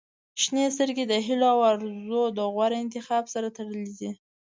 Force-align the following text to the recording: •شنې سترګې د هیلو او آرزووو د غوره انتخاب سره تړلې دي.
•شنې 0.41 0.65
سترګې 0.75 1.03
د 1.07 1.13
هیلو 1.25 1.47
او 1.53 1.59
آرزووو 1.69 2.35
د 2.37 2.39
غوره 2.53 2.77
انتخاب 2.83 3.23
سره 3.33 3.47
تړلې 3.57 3.93
دي. 3.99 4.11